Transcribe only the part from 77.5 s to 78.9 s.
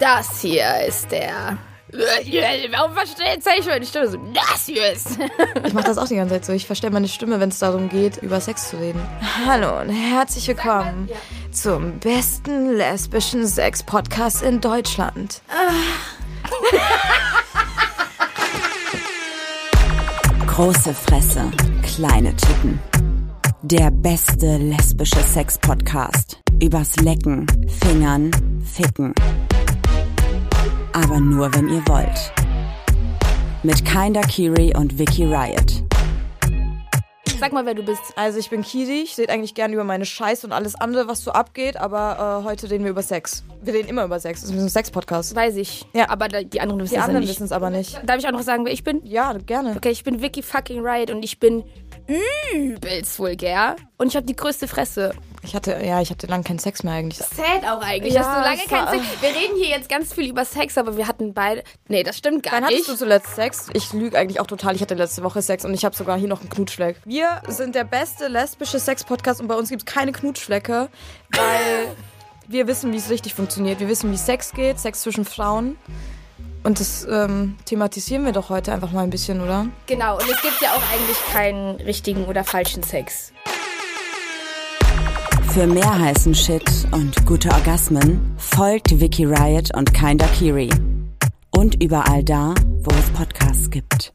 thematisieren wir doch heute